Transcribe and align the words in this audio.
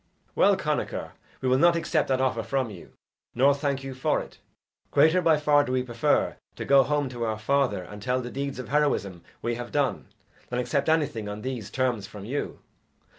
"Well, 0.33 0.57
Connachar, 0.57 1.11
we 1.41 1.47
will 1.47 1.59
not 1.59 1.75
accept 1.75 2.07
that 2.07 2.19
offer 2.19 2.41
from 2.41 2.71
you, 2.71 2.93
nor 3.35 3.53
thank 3.53 3.83
you 3.83 3.93
for 3.93 4.19
it. 4.19 4.39
Greater 4.89 5.21
by 5.21 5.37
far 5.37 5.63
do 5.63 5.71
we 5.73 5.83
prefer 5.83 6.37
to 6.55 6.65
go 6.65 6.81
home 6.81 7.07
to 7.09 7.23
our 7.23 7.37
father 7.37 7.83
and 7.83 8.01
tell 8.01 8.19
the 8.19 8.31
deeds 8.31 8.57
of 8.57 8.69
heroism 8.69 9.21
we 9.43 9.53
have 9.53 9.71
done, 9.71 10.07
than 10.49 10.57
accept 10.57 10.89
anything 10.89 11.29
on 11.29 11.43
these 11.43 11.69
terms 11.69 12.07
from 12.07 12.25
you. 12.25 12.61